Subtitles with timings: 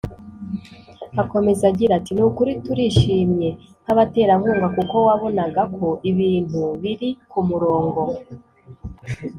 [1.21, 3.49] Akomeza agira ati “Ni ukuri turishimye
[3.83, 8.01] nk’abaterankunga kuko wabonaga ko ibintu biri ku murongo